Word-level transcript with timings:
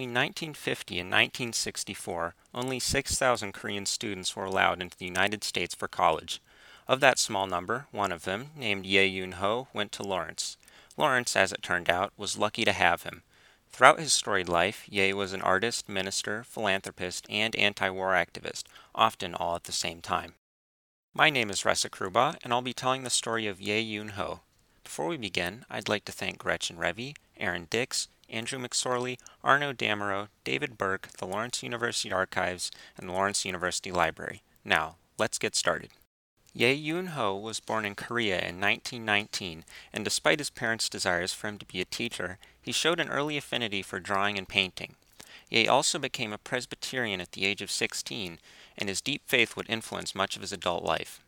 Between 0.00 0.14
1950 0.14 0.98
and 0.98 1.10
1964, 1.10 2.34
only 2.54 2.80
6,000 2.80 3.52
Korean 3.52 3.84
students 3.84 4.34
were 4.34 4.46
allowed 4.46 4.80
into 4.80 4.96
the 4.96 5.04
United 5.04 5.44
States 5.44 5.74
for 5.74 5.88
college. 5.88 6.40
Of 6.88 7.00
that 7.00 7.18
small 7.18 7.46
number, 7.46 7.86
one 7.90 8.10
of 8.10 8.24
them, 8.24 8.46
named 8.56 8.86
Ye 8.86 9.04
Yun 9.04 9.32
Ho, 9.32 9.68
went 9.74 9.92
to 9.92 10.02
Lawrence. 10.02 10.56
Lawrence, 10.96 11.36
as 11.36 11.52
it 11.52 11.62
turned 11.62 11.90
out, 11.90 12.14
was 12.16 12.38
lucky 12.38 12.64
to 12.64 12.72
have 12.72 13.02
him. 13.02 13.24
Throughout 13.72 13.98
his 13.98 14.14
storied 14.14 14.48
life, 14.48 14.86
Ye 14.88 15.12
was 15.12 15.34
an 15.34 15.42
artist, 15.42 15.86
minister, 15.86 16.44
philanthropist, 16.44 17.26
and 17.28 17.54
anti 17.56 17.90
war 17.90 18.12
activist, 18.12 18.62
often 18.94 19.34
all 19.34 19.56
at 19.56 19.64
the 19.64 19.70
same 19.70 20.00
time. 20.00 20.32
My 21.12 21.28
name 21.28 21.50
is 21.50 21.64
Ressa 21.64 21.90
Kruba, 21.90 22.38
and 22.42 22.54
I'll 22.54 22.62
be 22.62 22.72
telling 22.72 23.02
the 23.02 23.10
story 23.10 23.46
of 23.46 23.60
Ye 23.60 23.78
Yun 23.80 24.08
Ho. 24.10 24.40
Before 24.82 25.08
we 25.08 25.18
begin, 25.18 25.66
I'd 25.68 25.90
like 25.90 26.06
to 26.06 26.12
thank 26.12 26.38
Gretchen 26.38 26.78
Revy, 26.78 27.16
Aaron 27.36 27.66
Dix, 27.68 28.08
Andrew 28.30 28.58
McSorley, 28.58 29.18
Arno 29.42 29.72
Damaro, 29.72 30.28
David 30.44 30.78
Burke, 30.78 31.08
the 31.18 31.26
Lawrence 31.26 31.62
University 31.62 32.12
Archives, 32.12 32.70
and 32.96 33.08
the 33.08 33.12
Lawrence 33.12 33.44
University 33.44 33.90
Library. 33.90 34.42
Now, 34.64 34.96
let's 35.18 35.38
get 35.38 35.54
started. 35.56 35.90
Ye 36.52 36.72
Yun 36.72 37.08
Ho 37.08 37.36
was 37.36 37.60
born 37.60 37.84
in 37.84 37.94
Korea 37.94 38.38
in 38.38 38.60
1919, 38.60 39.64
and 39.92 40.04
despite 40.04 40.40
his 40.40 40.50
parents' 40.50 40.88
desires 40.88 41.32
for 41.32 41.46
him 41.46 41.58
to 41.58 41.66
be 41.66 41.80
a 41.80 41.84
teacher, 41.84 42.38
he 42.60 42.72
showed 42.72 42.98
an 42.98 43.08
early 43.08 43.36
affinity 43.36 43.82
for 43.82 44.00
drawing 44.00 44.36
and 44.36 44.48
painting. 44.48 44.96
Ye 45.48 45.68
also 45.68 45.98
became 45.98 46.32
a 46.32 46.38
Presbyterian 46.38 47.20
at 47.20 47.32
the 47.32 47.44
age 47.44 47.62
of 47.62 47.70
16, 47.70 48.38
and 48.76 48.88
his 48.88 49.00
deep 49.00 49.22
faith 49.26 49.56
would 49.56 49.70
influence 49.70 50.14
much 50.14 50.34
of 50.34 50.42
his 50.42 50.52
adult 50.52 50.84
life. 50.84 51.20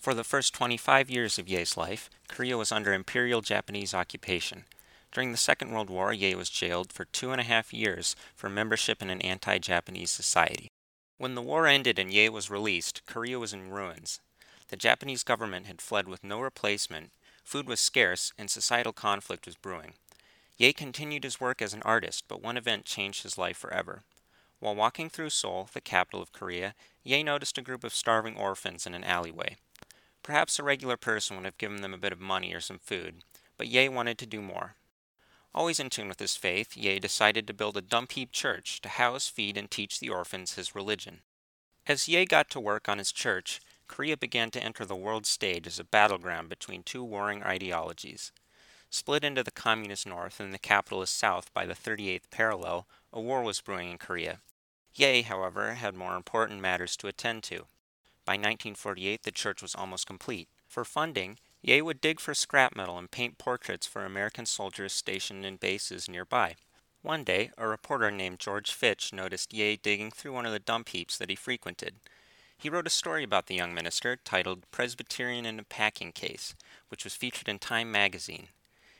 For 0.00 0.14
the 0.14 0.24
first 0.24 0.54
25 0.54 1.08
years 1.08 1.38
of 1.38 1.48
Ye's 1.48 1.76
life, 1.76 2.10
Korea 2.26 2.56
was 2.56 2.72
under 2.72 2.92
Imperial 2.92 3.40
Japanese 3.40 3.94
occupation. 3.94 4.64
During 5.12 5.30
the 5.30 5.36
Second 5.36 5.72
World 5.72 5.90
War, 5.90 6.10
Ye 6.14 6.34
was 6.34 6.48
jailed 6.48 6.90
for 6.90 7.04
two 7.04 7.32
and 7.32 7.40
a 7.40 7.44
half 7.44 7.74
years 7.74 8.16
for 8.34 8.48
membership 8.48 9.02
in 9.02 9.10
an 9.10 9.20
anti 9.20 9.58
Japanese 9.58 10.10
society. 10.10 10.70
When 11.18 11.34
the 11.34 11.42
war 11.42 11.66
ended 11.66 11.98
and 11.98 12.10
Ye 12.10 12.30
was 12.30 12.48
released, 12.48 13.02
Korea 13.04 13.38
was 13.38 13.52
in 13.52 13.70
ruins. 13.70 14.20
The 14.68 14.76
Japanese 14.76 15.22
government 15.22 15.66
had 15.66 15.82
fled 15.82 16.08
with 16.08 16.24
no 16.24 16.40
replacement, 16.40 17.10
food 17.44 17.66
was 17.66 17.78
scarce, 17.78 18.32
and 18.38 18.50
societal 18.50 18.94
conflict 18.94 19.44
was 19.44 19.54
brewing. 19.54 19.92
Ye 20.56 20.72
continued 20.72 21.24
his 21.24 21.38
work 21.38 21.60
as 21.60 21.74
an 21.74 21.82
artist, 21.82 22.24
but 22.26 22.42
one 22.42 22.56
event 22.56 22.86
changed 22.86 23.22
his 23.22 23.36
life 23.36 23.58
forever. 23.58 24.04
While 24.60 24.74
walking 24.74 25.10
through 25.10 25.30
Seoul, 25.30 25.68
the 25.74 25.82
capital 25.82 26.22
of 26.22 26.32
Korea, 26.32 26.74
Ye 27.02 27.22
noticed 27.22 27.58
a 27.58 27.62
group 27.62 27.84
of 27.84 27.94
starving 27.94 28.36
orphans 28.38 28.86
in 28.86 28.94
an 28.94 29.04
alleyway. 29.04 29.56
Perhaps 30.22 30.58
a 30.58 30.62
regular 30.62 30.96
person 30.96 31.36
would 31.36 31.44
have 31.44 31.58
given 31.58 31.82
them 31.82 31.92
a 31.92 31.98
bit 31.98 32.12
of 32.12 32.20
money 32.20 32.54
or 32.54 32.60
some 32.60 32.78
food, 32.78 33.16
but 33.58 33.68
Ye 33.68 33.90
wanted 33.90 34.16
to 34.16 34.26
do 34.26 34.40
more. 34.40 34.76
Always 35.54 35.78
in 35.78 35.90
tune 35.90 36.08
with 36.08 36.18
his 36.18 36.36
faith, 36.36 36.76
Ye 36.76 36.98
decided 36.98 37.46
to 37.46 37.54
build 37.54 37.76
a 37.76 37.82
dump 37.82 38.12
heap 38.12 38.32
church 38.32 38.80
to 38.80 38.88
house, 38.88 39.28
feed, 39.28 39.56
and 39.56 39.70
teach 39.70 40.00
the 40.00 40.08
orphans 40.08 40.54
his 40.54 40.74
religion. 40.74 41.20
As 41.86 42.08
Ye 42.08 42.24
got 42.24 42.48
to 42.50 42.60
work 42.60 42.88
on 42.88 42.98
his 42.98 43.12
church, 43.12 43.60
Korea 43.86 44.16
began 44.16 44.50
to 44.52 44.62
enter 44.62 44.86
the 44.86 44.96
world 44.96 45.26
stage 45.26 45.66
as 45.66 45.78
a 45.78 45.84
battleground 45.84 46.48
between 46.48 46.82
two 46.82 47.04
warring 47.04 47.42
ideologies. 47.42 48.32
Split 48.88 49.24
into 49.24 49.42
the 49.42 49.50
communist 49.50 50.06
north 50.06 50.40
and 50.40 50.54
the 50.54 50.58
capitalist 50.58 51.16
south 51.16 51.52
by 51.52 51.66
the 51.66 51.74
38th 51.74 52.30
parallel, 52.30 52.86
a 53.12 53.20
war 53.20 53.42
was 53.42 53.60
brewing 53.60 53.90
in 53.90 53.98
Korea. 53.98 54.40
Ye, 54.94 55.22
however, 55.22 55.74
had 55.74 55.94
more 55.94 56.16
important 56.16 56.60
matters 56.60 56.96
to 56.98 57.08
attend 57.08 57.42
to. 57.44 57.66
By 58.24 58.34
1948, 58.34 59.22
the 59.22 59.30
church 59.30 59.60
was 59.60 59.74
almost 59.74 60.06
complete. 60.06 60.48
For 60.66 60.84
funding, 60.84 61.38
Ye 61.62 61.80
would 61.80 62.00
dig 62.00 62.18
for 62.18 62.34
scrap 62.34 62.74
metal 62.74 62.98
and 62.98 63.10
paint 63.10 63.38
portraits 63.38 63.86
for 63.86 64.04
American 64.04 64.46
soldiers 64.46 64.92
stationed 64.92 65.46
in 65.46 65.56
bases 65.56 66.08
nearby. 66.08 66.56
One 67.02 67.22
day, 67.22 67.52
a 67.56 67.68
reporter 67.68 68.10
named 68.10 68.40
George 68.40 68.72
Fitch 68.72 69.12
noticed 69.12 69.54
Ye 69.54 69.76
digging 69.76 70.10
through 70.10 70.32
one 70.32 70.44
of 70.44 70.52
the 70.52 70.58
dump 70.58 70.88
heaps 70.88 71.16
that 71.18 71.30
he 71.30 71.36
frequented. 71.36 71.94
He 72.58 72.68
wrote 72.68 72.86
a 72.86 72.90
story 72.90 73.22
about 73.22 73.46
the 73.46 73.54
young 73.54 73.74
minister 73.74 74.16
titled 74.16 74.70
Presbyterian 74.72 75.46
in 75.46 75.60
a 75.60 75.64
Packing 75.64 76.12
Case, 76.12 76.54
which 76.88 77.04
was 77.04 77.14
featured 77.14 77.48
in 77.48 77.60
Time 77.60 77.90
magazine. 77.92 78.48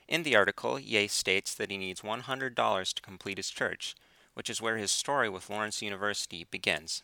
In 0.06 0.23
the 0.23 0.37
article, 0.37 0.79
Ye 0.79 1.09
states 1.09 1.55
that 1.55 1.71
he 1.71 1.79
needs 1.79 2.03
$100 2.03 2.94
to 2.94 3.03
complete 3.03 3.39
his 3.39 3.50
church, 3.50 3.97
which 4.34 4.50
is 4.50 4.61
where 4.61 4.77
his 4.77 4.93
story 4.93 5.29
with 5.29 5.50
Lawrence 5.50 5.83
University 5.83 6.47
begins. 6.49 7.03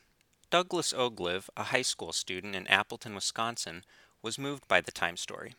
Douglas 0.50 0.92
Ogliv, 0.92 1.48
a 1.56 1.64
high 1.64 1.82
school 1.82 2.12
student 2.12 2.56
in 2.56 2.66
Appleton, 2.68 3.14
Wisconsin, 3.14 3.84
was 4.22 4.38
moved 4.38 4.66
by 4.68 4.80
the 4.80 4.92
Time 4.92 5.16
story, 5.16 5.54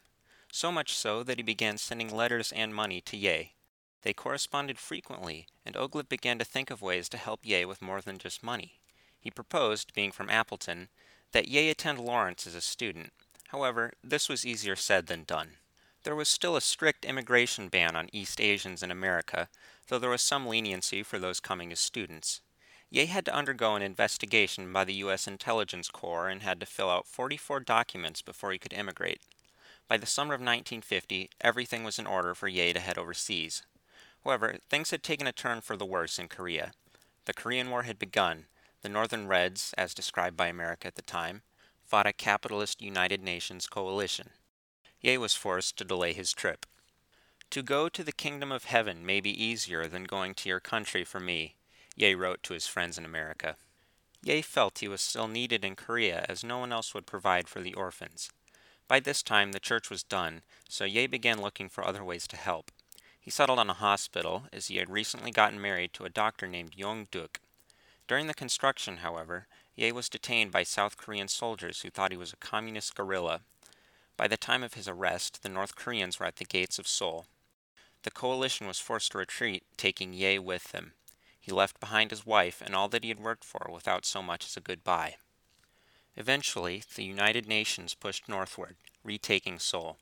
so 0.51 0.71
much 0.71 0.95
so 0.95 1.23
that 1.23 1.37
he 1.37 1.43
began 1.43 1.77
sending 1.77 2.13
letters 2.13 2.51
and 2.51 2.73
money 2.73 3.01
to 3.01 3.17
Ye. 3.17 3.53
They 4.01 4.13
corresponded 4.13 4.79
frequently, 4.79 5.47
and 5.65 5.75
Ogliv 5.75 6.09
began 6.09 6.39
to 6.39 6.45
think 6.45 6.69
of 6.69 6.81
ways 6.81 7.09
to 7.09 7.17
help 7.17 7.41
Ye 7.43 7.65
with 7.65 7.81
more 7.81 8.01
than 8.01 8.17
just 8.17 8.43
money. 8.43 8.79
He 9.19 9.29
proposed, 9.29 9.93
being 9.93 10.11
from 10.11 10.29
Appleton, 10.29 10.89
that 11.31 11.47
Ye 11.47 11.69
attend 11.69 11.99
Lawrence 11.99 12.47
as 12.47 12.55
a 12.55 12.61
student. 12.61 13.11
However, 13.49 13.93
this 14.03 14.29
was 14.29 14.45
easier 14.45 14.75
said 14.75 15.07
than 15.07 15.23
done. 15.23 15.57
There 16.03 16.15
was 16.15 16.29
still 16.29 16.55
a 16.55 16.61
strict 16.61 17.03
immigration 17.03 17.67
ban 17.67 17.95
on 17.95 18.09
East 18.13 18.39
Asians 18.39 18.81
in 18.81 18.89
America, 18.89 19.49
though 19.87 19.99
there 19.99 20.09
was 20.09 20.21
some 20.21 20.47
leniency 20.47 21.03
for 21.03 21.19
those 21.19 21.39
coming 21.39 21.71
as 21.71 21.79
students. 21.79 22.41
Ye 22.91 23.05
had 23.05 23.25
to 23.25 23.35
undergo 23.35 23.75
an 23.75 23.83
investigation 23.83 24.73
by 24.73 24.83
the 24.83 24.95
U.S. 24.95 25.27
Intelligence 25.27 25.89
Corps 25.89 26.27
and 26.27 26.41
had 26.41 26.59
to 26.59 26.65
fill 26.65 26.89
out 26.89 27.05
44 27.05 27.59
documents 27.59 28.23
before 28.23 28.51
he 28.51 28.57
could 28.57 28.73
immigrate. 28.73 29.21
By 29.87 29.97
the 29.97 30.07
summer 30.07 30.33
of 30.33 30.39
1950, 30.39 31.29
everything 31.39 31.83
was 31.83 31.99
in 31.99 32.07
order 32.07 32.33
for 32.33 32.47
Ye 32.47 32.73
to 32.73 32.79
head 32.79 32.97
overseas. 32.97 33.63
However, 34.23 34.57
things 34.69 34.89
had 34.89 35.03
taken 35.03 35.27
a 35.27 35.31
turn 35.31 35.61
for 35.61 35.77
the 35.77 35.85
worse 35.85 36.17
in 36.17 36.27
Korea. 36.27 36.71
The 37.25 37.33
Korean 37.33 37.69
War 37.69 37.83
had 37.83 37.99
begun. 37.99 38.45
The 38.81 38.89
Northern 38.89 39.27
Reds, 39.27 39.73
as 39.77 39.93
described 39.93 40.35
by 40.35 40.47
America 40.47 40.87
at 40.87 40.95
the 40.95 41.01
time, 41.03 41.43
fought 41.85 42.07
a 42.07 42.13
capitalist 42.13 42.81
United 42.81 43.21
Nations 43.21 43.67
coalition. 43.67 44.29
Ye 45.01 45.17
was 45.17 45.35
forced 45.35 45.77
to 45.77 45.83
delay 45.83 46.13
his 46.13 46.33
trip. 46.33 46.65
To 47.51 47.61
go 47.61 47.87
to 47.89 48.03
the 48.03 48.11
kingdom 48.11 48.51
of 48.51 48.65
heaven 48.65 49.05
may 49.05 49.21
be 49.21 49.43
easier 49.43 49.87
than 49.87 50.03
going 50.05 50.33
to 50.35 50.49
your 50.49 50.59
country 50.59 51.03
for 51.03 51.19
me, 51.19 51.55
Ye 51.99 52.15
wrote 52.15 52.41
to 52.43 52.53
his 52.53 52.65
friends 52.65 52.97
in 52.97 53.03
America. 53.03 53.57
Ye 54.23 54.41
felt 54.41 54.79
he 54.79 54.87
was 54.87 55.01
still 55.01 55.27
needed 55.27 55.65
in 55.65 55.75
Korea 55.75 56.25
as 56.29 56.45
no 56.45 56.57
one 56.57 56.71
else 56.71 56.93
would 56.93 57.05
provide 57.05 57.49
for 57.49 57.59
the 57.59 57.73
orphans. 57.73 58.31
By 58.87 59.01
this 59.01 59.21
time, 59.21 59.51
the 59.51 59.59
church 59.59 59.89
was 59.89 60.01
done, 60.01 60.41
so 60.69 60.85
Ye 60.85 61.07
began 61.07 61.41
looking 61.41 61.67
for 61.67 61.85
other 61.85 62.01
ways 62.01 62.25
to 62.27 62.37
help. 62.37 62.71
He 63.19 63.29
settled 63.29 63.59
on 63.59 63.69
a 63.69 63.73
hospital, 63.73 64.45
as 64.53 64.67
he 64.67 64.77
had 64.77 64.89
recently 64.89 65.29
gotten 65.29 65.59
married 65.59 65.91
to 65.95 66.05
a 66.05 66.09
doctor 66.09 66.47
named 66.47 66.73
Yong 66.77 67.09
Duk. 67.11 67.41
During 68.07 68.27
the 68.27 68.33
construction, 68.33 68.97
however, 68.97 69.47
Ye 69.75 69.91
was 69.91 70.07
detained 70.07 70.53
by 70.53 70.63
South 70.63 70.95
Korean 70.95 71.27
soldiers 71.27 71.81
who 71.81 71.89
thought 71.89 72.11
he 72.11 72.17
was 72.17 72.31
a 72.31 72.37
communist 72.37 72.95
guerrilla. 72.95 73.41
By 74.15 74.29
the 74.29 74.37
time 74.37 74.63
of 74.63 74.75
his 74.75 74.87
arrest, 74.87 75.43
the 75.43 75.49
North 75.49 75.75
Koreans 75.75 76.17
were 76.17 76.25
at 76.25 76.37
the 76.37 76.45
gates 76.45 76.79
of 76.79 76.87
Seoul. 76.87 77.25
The 78.03 78.11
coalition 78.11 78.67
was 78.67 78.79
forced 78.79 79.11
to 79.11 79.17
retreat, 79.17 79.63
taking 79.75 80.13
Ye 80.13 80.39
with 80.39 80.71
them. 80.71 80.93
He 81.39 81.51
left 81.51 81.79
behind 81.79 82.11
his 82.11 82.25
wife 82.25 82.61
and 82.65 82.75
all 82.75 82.89
that 82.89 83.03
he 83.03 83.09
had 83.09 83.19
worked 83.19 83.43
for 83.43 83.69
without 83.71 84.05
so 84.05 84.21
much 84.21 84.45
as 84.45 84.57
a 84.57 84.61
goodbye. 84.61 85.15
Eventually, 86.15 86.83
the 86.95 87.03
United 87.03 87.47
Nations 87.47 87.93
pushed 87.93 88.27
northward, 88.27 88.75
retaking 89.03 89.59
Seoul. 89.59 89.97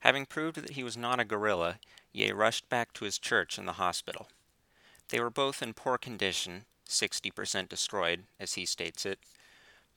Having 0.00 0.26
proved 0.26 0.56
that 0.56 0.70
he 0.70 0.84
was 0.84 0.96
not 0.96 1.18
a 1.18 1.24
guerrilla, 1.24 1.78
Ye 2.12 2.32
rushed 2.32 2.68
back 2.68 2.92
to 2.94 3.04
his 3.04 3.18
church 3.18 3.58
and 3.58 3.68
the 3.68 3.74
hospital. 3.74 4.28
They 5.10 5.20
were 5.20 5.30
both 5.30 5.62
in 5.62 5.74
poor 5.74 5.98
condition, 5.98 6.64
60% 6.88 7.68
destroyed, 7.68 8.24
as 8.40 8.54
he 8.54 8.66
states 8.66 9.04
it, 9.06 9.18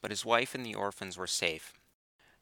but 0.02 0.12
his 0.12 0.26
wife 0.26 0.54
and 0.54 0.66
the 0.66 0.76
orphans 0.76 1.18
were 1.18 1.28
safe. 1.28 1.74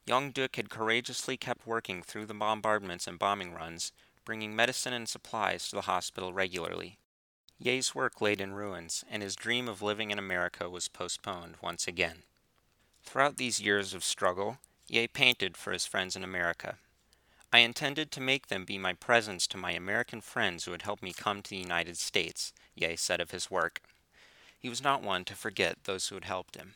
Yong 0.06 0.32
Duk 0.32 0.56
had 0.56 0.70
courageously 0.70 1.38
kept 1.38 1.68
working 1.68 2.02
through 2.02 2.26
the 2.26 2.34
bombardments 2.34 3.06
and 3.08 3.20
bombing 3.20 3.54
runs, 3.54 3.92
bringing 4.26 4.56
medicine 4.56 4.94
and 4.94 5.08
supplies 5.08 5.70
to 5.70 5.76
the 5.76 5.82
hospital 5.84 6.34
regularly. 6.34 6.98
Ye's 7.62 7.94
work 7.94 8.22
laid 8.22 8.40
in 8.40 8.54
ruins, 8.54 9.04
and 9.10 9.22
his 9.22 9.36
dream 9.36 9.68
of 9.68 9.82
living 9.82 10.12
in 10.12 10.18
America 10.18 10.70
was 10.70 10.88
postponed 10.88 11.56
once 11.62 11.88
again. 11.88 12.24
Throughout 13.04 13.36
these 13.36 13.60
years 13.60 13.94
of 13.94 14.04
struggle, 14.04 14.60
Ye 14.88 15.08
painted 15.08 15.58
for 15.58 15.74
his 15.74 15.86
friends 15.86 16.16
in 16.16 16.24
America. 16.24 16.78
I 17.52 17.60
intended 17.60 18.12
to 18.12 18.22
make 18.22 18.48
them 18.48 18.64
be 18.64 18.78
my 18.78 18.94
presents 18.94 19.46
to 19.48 19.58
my 19.58 19.72
American 19.72 20.22
friends 20.22 20.64
who 20.64 20.72
had 20.72 20.84
helped 20.84 21.04
me 21.04 21.12
come 21.12 21.42
to 21.42 21.50
the 21.50 21.58
United 21.58 21.98
States, 21.98 22.54
Ye 22.76 22.96
said 22.96 23.20
of 23.20 23.32
his 23.32 23.52
work. 23.52 23.82
He 24.58 24.70
was 24.70 24.82
not 24.82 25.04
one 25.04 25.26
to 25.26 25.36
forget 25.36 25.84
those 25.84 26.08
who 26.08 26.16
had 26.16 26.26
helped 26.26 26.56
him. 26.56 26.76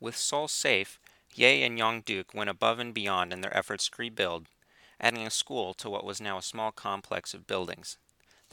With 0.00 0.16
Seoul 0.16 0.48
safe, 0.48 0.98
Ye 1.34 1.62
and 1.62 1.78
Yong 1.78 2.00
Duk 2.00 2.34
went 2.34 2.50
above 2.50 2.78
and 2.80 2.92
beyond 2.92 3.32
in 3.32 3.42
their 3.42 3.56
efforts 3.56 3.88
to 3.88 3.96
rebuild, 3.98 4.48
adding 5.00 5.26
a 5.26 5.30
school 5.30 5.72
to 5.74 5.88
what 5.88 6.04
was 6.04 6.20
now 6.20 6.38
a 6.38 6.42
small 6.42 6.72
complex 6.72 7.32
of 7.32 7.46
buildings. 7.46 7.96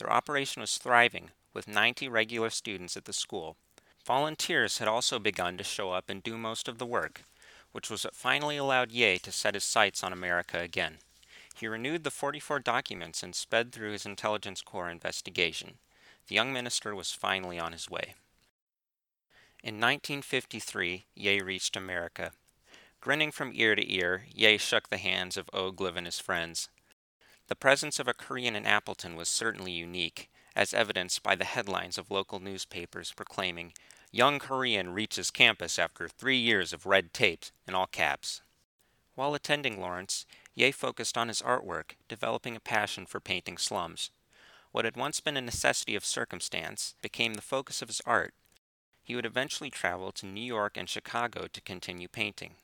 Their 0.01 0.11
operation 0.11 0.61
was 0.61 0.79
thriving, 0.79 1.29
with 1.53 1.67
90 1.67 2.09
regular 2.09 2.49
students 2.49 2.97
at 2.97 3.05
the 3.05 3.13
school. 3.13 3.55
Volunteers 4.03 4.79
had 4.79 4.87
also 4.87 5.19
begun 5.19 5.57
to 5.57 5.63
show 5.63 5.91
up 5.91 6.09
and 6.09 6.23
do 6.23 6.39
most 6.39 6.67
of 6.67 6.79
the 6.79 6.87
work, 6.87 7.21
which 7.71 7.91
was 7.91 8.03
what 8.03 8.15
finally 8.15 8.57
allowed 8.57 8.91
Ye 8.91 9.19
to 9.19 9.31
set 9.31 9.53
his 9.53 9.63
sights 9.63 10.03
on 10.03 10.11
America 10.11 10.57
again. 10.57 10.97
He 11.53 11.67
renewed 11.67 12.03
the 12.03 12.09
44 12.09 12.61
documents 12.61 13.21
and 13.21 13.35
sped 13.35 13.71
through 13.71 13.91
his 13.91 14.07
Intelligence 14.07 14.63
Corps 14.63 14.89
investigation. 14.89 15.77
the 16.27 16.33
young 16.33 16.51
minister 16.51 16.95
was 16.95 17.11
finally 17.11 17.59
on 17.59 17.71
his 17.71 17.87
way. 17.87 18.15
In 19.61 19.75
1953, 19.75 21.05
Ye 21.13 21.41
reached 21.41 21.77
America. 21.77 22.31
Grinning 23.01 23.31
from 23.31 23.51
ear 23.53 23.75
to 23.75 23.93
ear, 23.93 24.25
Ye 24.33 24.57
shook 24.57 24.89
the 24.89 24.97
hands 24.97 25.37
of 25.37 25.45
Ogliv 25.53 25.95
and 25.95 26.07
his 26.07 26.19
friends. 26.19 26.69
The 27.51 27.55
presence 27.55 27.99
of 27.99 28.07
a 28.07 28.13
Korean 28.13 28.55
in 28.55 28.65
Appleton 28.65 29.17
was 29.17 29.27
certainly 29.27 29.73
unique, 29.73 30.31
as 30.55 30.73
evidenced 30.73 31.21
by 31.21 31.35
the 31.35 31.43
headlines 31.43 31.97
of 31.97 32.09
local 32.09 32.39
newspapers 32.39 33.11
proclaiming, 33.11 33.73
Young 34.09 34.39
Korean 34.39 34.93
reaches 34.93 35.31
campus 35.31 35.77
after 35.77 36.07
three 36.07 36.37
years 36.37 36.71
of 36.71 36.85
red 36.85 37.13
tape, 37.13 37.43
in 37.67 37.75
all 37.75 37.87
caps. 37.87 38.41
While 39.15 39.33
attending 39.33 39.81
Lawrence, 39.81 40.25
Ye 40.55 40.71
focused 40.71 41.17
on 41.17 41.27
his 41.27 41.41
artwork, 41.41 41.97
developing 42.07 42.55
a 42.55 42.61
passion 42.61 43.05
for 43.05 43.19
painting 43.19 43.57
slums. 43.57 44.11
What 44.71 44.85
had 44.85 44.95
once 44.95 45.19
been 45.19 45.35
a 45.35 45.41
necessity 45.41 45.97
of 45.97 46.05
circumstance 46.05 46.95
became 47.01 47.33
the 47.33 47.41
focus 47.41 47.81
of 47.81 47.89
his 47.89 48.01
art. 48.05 48.33
He 49.03 49.13
would 49.13 49.25
eventually 49.25 49.69
travel 49.69 50.13
to 50.13 50.25
New 50.25 50.39
York 50.39 50.77
and 50.77 50.87
Chicago 50.87 51.47
to 51.51 51.59
continue 51.59 52.07
painting. 52.07 52.55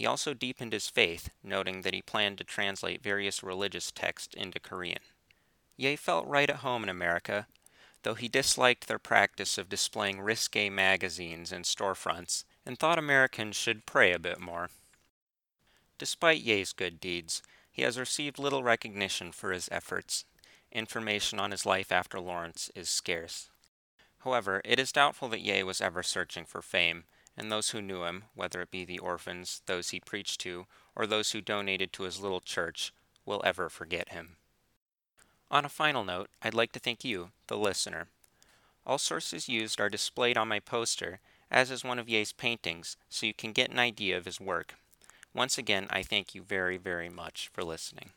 He 0.00 0.06
also 0.06 0.32
deepened 0.32 0.72
his 0.72 0.88
faith, 0.88 1.28
noting 1.42 1.82
that 1.82 1.92
he 1.92 2.00
planned 2.00 2.38
to 2.38 2.44
translate 2.44 3.02
various 3.02 3.42
religious 3.42 3.90
texts 3.90 4.32
into 4.34 4.58
Korean. 4.58 5.02
Ye 5.76 5.94
felt 5.94 6.26
right 6.26 6.48
at 6.48 6.60
home 6.64 6.82
in 6.82 6.88
America, 6.88 7.46
though 8.02 8.14
he 8.14 8.26
disliked 8.26 8.88
their 8.88 8.98
practice 8.98 9.58
of 9.58 9.68
displaying 9.68 10.22
risque 10.22 10.70
magazines 10.70 11.52
in 11.52 11.64
storefronts 11.64 12.44
and 12.64 12.78
thought 12.78 12.98
Americans 12.98 13.56
should 13.56 13.84
pray 13.84 14.14
a 14.14 14.18
bit 14.18 14.40
more. 14.40 14.70
Despite 15.98 16.40
Ye's 16.40 16.72
good 16.72 16.98
deeds, 16.98 17.42
he 17.70 17.82
has 17.82 17.98
received 17.98 18.38
little 18.38 18.62
recognition 18.62 19.32
for 19.32 19.52
his 19.52 19.68
efforts. 19.70 20.24
Information 20.72 21.38
on 21.38 21.50
his 21.50 21.66
life 21.66 21.92
after 21.92 22.18
Lawrence 22.18 22.70
is 22.74 22.88
scarce. 22.88 23.50
However, 24.20 24.62
it 24.64 24.80
is 24.80 24.92
doubtful 24.92 25.28
that 25.28 25.42
Ye 25.42 25.62
was 25.62 25.82
ever 25.82 26.02
searching 26.02 26.46
for 26.46 26.62
fame, 26.62 27.04
and 27.36 27.50
those 27.50 27.70
who 27.70 27.80
knew 27.82 28.04
him, 28.04 28.24
whether 28.34 28.60
it 28.60 28.70
be 28.70 28.84
the 28.84 28.98
orphans, 28.98 29.62
those 29.66 29.90
he 29.90 30.00
preached 30.00 30.40
to, 30.40 30.66
or 30.94 31.06
those 31.06 31.30
who 31.30 31.40
donated 31.40 31.92
to 31.92 32.02
his 32.04 32.20
little 32.20 32.40
church, 32.40 32.92
will 33.24 33.40
ever 33.44 33.68
forget 33.68 34.10
him. 34.10 34.36
On 35.50 35.64
a 35.64 35.68
final 35.68 36.04
note, 36.04 36.30
I'd 36.42 36.54
like 36.54 36.72
to 36.72 36.80
thank 36.80 37.04
you, 37.04 37.30
the 37.48 37.56
listener. 37.56 38.06
All 38.86 38.98
sources 38.98 39.48
used 39.48 39.80
are 39.80 39.88
displayed 39.88 40.36
on 40.36 40.48
my 40.48 40.60
poster, 40.60 41.20
as 41.50 41.70
is 41.70 41.84
one 41.84 41.98
of 41.98 42.08
Ye's 42.08 42.32
paintings, 42.32 42.96
so 43.08 43.26
you 43.26 43.34
can 43.34 43.52
get 43.52 43.70
an 43.70 43.78
idea 43.78 44.16
of 44.16 44.24
his 44.24 44.40
work. 44.40 44.74
Once 45.34 45.58
again, 45.58 45.86
I 45.90 46.02
thank 46.02 46.34
you 46.34 46.42
very, 46.42 46.76
very 46.76 47.08
much 47.08 47.50
for 47.52 47.62
listening. 47.62 48.10